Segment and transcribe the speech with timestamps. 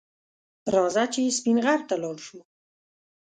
[0.73, 2.39] راځه چې سپین غر ته لاړ شو